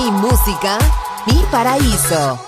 [0.00, 0.78] Mi música,
[1.26, 2.38] mi paraíso.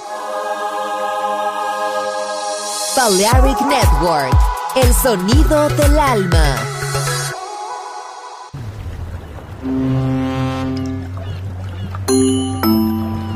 [2.97, 4.35] Balearic Network,
[4.77, 6.57] el sonido del alma.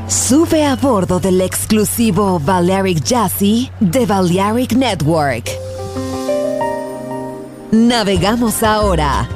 [0.08, 5.50] Sube a bordo del exclusivo Balearic Jazzy de Balearic Network.
[7.70, 9.35] Navegamos ahora.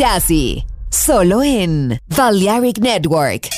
[0.00, 3.50] Jazzy, solo en Balearic Network.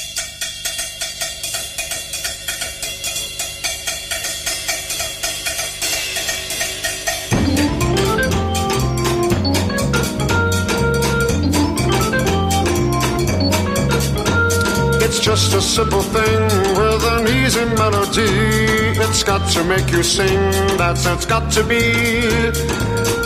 [15.00, 16.42] It's just a simple thing
[16.76, 18.98] with an easy melody.
[18.98, 21.92] It's got to make you sing, that's it's got to be.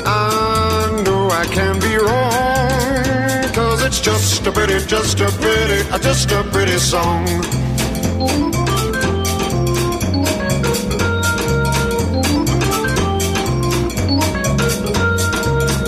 [0.05, 2.36] I know I can be wrong
[3.96, 7.26] it's just a pretty, just a pretty, just a pretty song.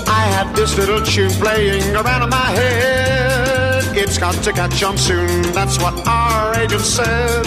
[0.08, 3.96] I had this little tune playing around in my head.
[3.96, 7.46] It's got to catch on soon, that's what our agent said.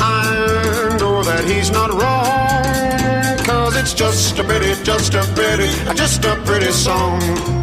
[0.00, 6.24] I know that he's not wrong, cause it's just a pretty, just a pretty, just
[6.24, 7.61] a pretty song.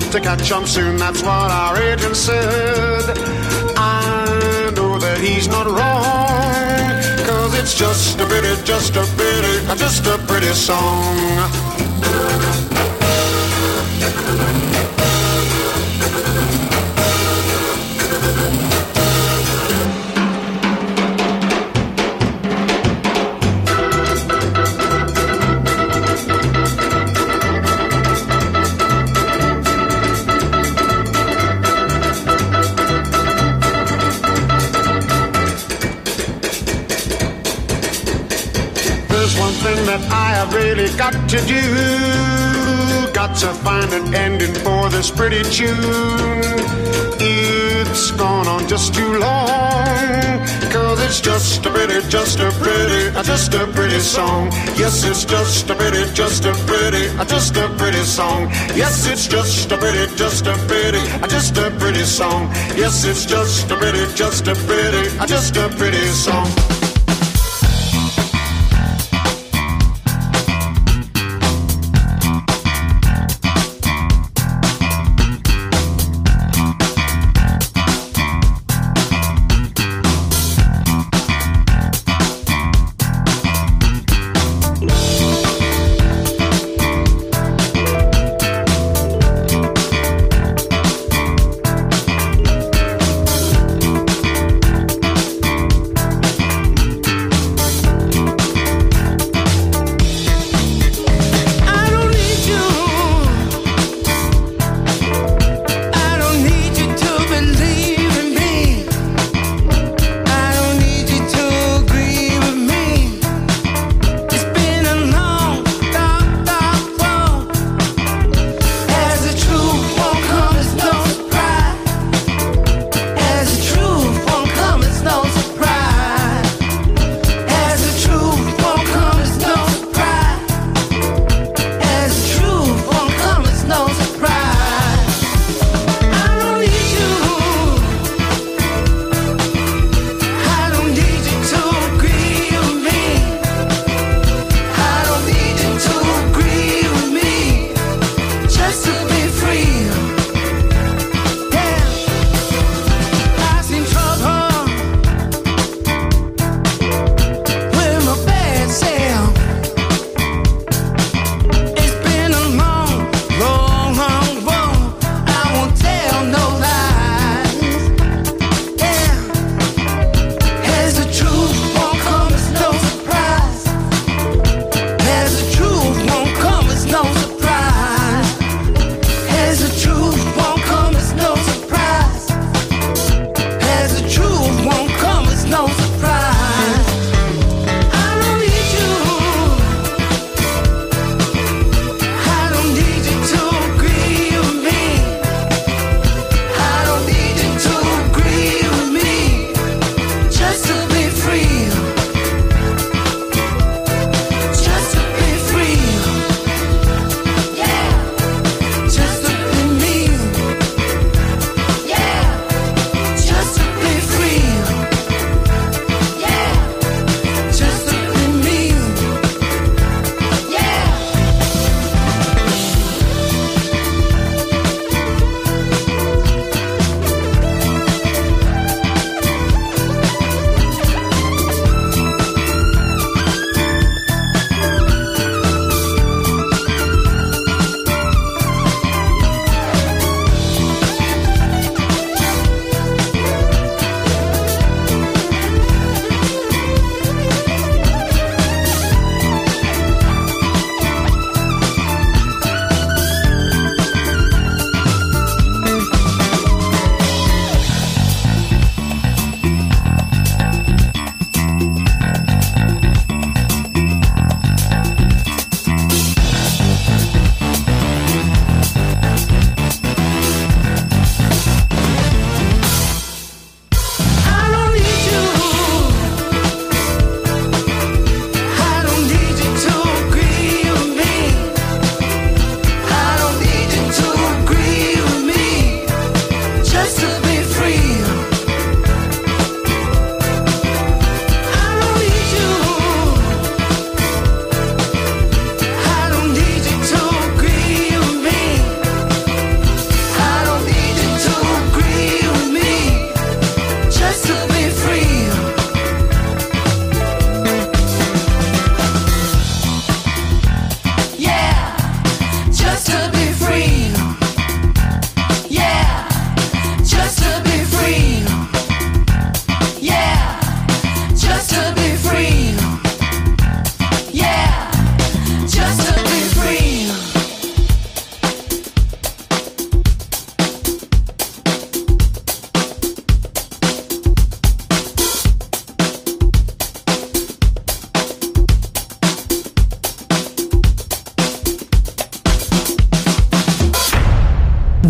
[0.00, 3.04] Got to catch him soon, that's what our agent said.
[3.76, 9.76] I know that he's not wrong, cause it's just a pretty, just a pretty, uh,
[9.76, 11.12] just a pretty song.
[40.96, 43.12] Got to do.
[43.12, 45.76] got to find an ending for this pretty tune.
[47.20, 50.40] It's gone on just too long.
[50.72, 54.46] Cause it's just a pretty, just a pretty, just a pretty song.
[54.74, 58.48] Yes, it's just a pretty, just a pretty, just a pretty song.
[58.74, 62.48] Yes, it's just a pretty, just a pretty, just a pretty song.
[62.76, 66.71] Yes, it's just a pretty, just a pretty, just a pretty song.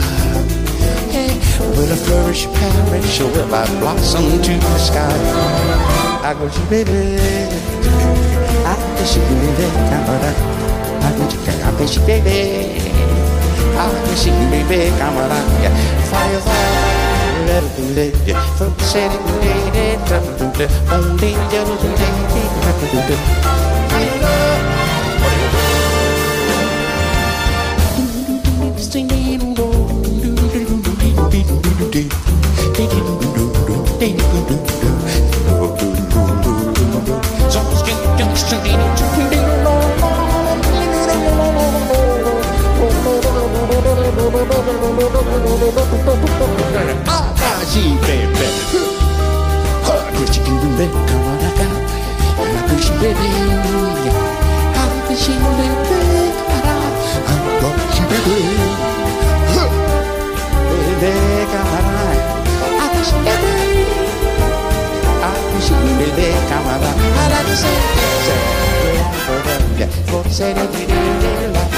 [1.15, 1.31] Hey,
[1.79, 5.15] will I flourish, perish, or will I blossom to the sky?
[6.27, 7.23] I got you, baby.
[8.67, 9.67] I wish you, baby.
[11.07, 12.39] I wish you, baby.
[13.79, 14.91] I wish you, baby.
[14.91, 15.71] I got you, baby.
[16.11, 16.98] Fire, fire.
[17.49, 19.17] From Santa
[20.05, 20.21] Clara,
[20.93, 22.45] only yellow lady.
[28.77, 29.57] Singing,
[47.79, 48.47] see, baby.
[49.87, 51.75] Huh, Christian, baby, come on, I got.
[52.39, 53.29] I'm Christian, baby.
[54.81, 56.23] I'm Christian, baby.
[56.51, 58.39] I'm Christian, baby.
[59.55, 59.71] Huh,
[61.01, 62.19] baby, come on.
[62.83, 63.53] I'm Christian, baby.
[65.27, 66.83] I'm Christian, baby, come on.
[66.83, 67.77] I like to say,
[68.27, 68.83] say, say,
[69.59, 71.78] say, say, say, say, say, say, say,